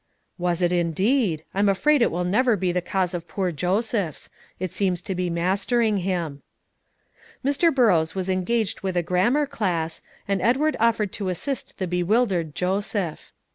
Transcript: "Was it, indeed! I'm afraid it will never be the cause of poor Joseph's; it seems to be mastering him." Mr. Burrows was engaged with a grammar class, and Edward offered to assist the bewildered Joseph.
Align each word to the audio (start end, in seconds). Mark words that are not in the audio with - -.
"Was 0.39 0.63
it, 0.63 0.71
indeed! 0.71 1.43
I'm 1.53 1.69
afraid 1.69 2.01
it 2.01 2.09
will 2.09 2.23
never 2.23 2.55
be 2.57 2.71
the 2.71 2.81
cause 2.81 3.13
of 3.13 3.27
poor 3.27 3.51
Joseph's; 3.51 4.31
it 4.59 4.73
seems 4.73 4.99
to 5.03 5.13
be 5.13 5.29
mastering 5.29 5.97
him." 5.97 6.41
Mr. 7.45 7.71
Burrows 7.71 8.15
was 8.15 8.27
engaged 8.27 8.81
with 8.81 8.97
a 8.97 9.03
grammar 9.03 9.45
class, 9.45 10.01
and 10.27 10.41
Edward 10.41 10.75
offered 10.79 11.11
to 11.11 11.29
assist 11.29 11.77
the 11.77 11.85
bewildered 11.85 12.55
Joseph. 12.55 13.31